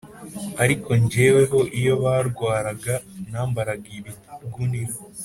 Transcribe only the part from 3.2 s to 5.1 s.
nambaraga ibigunira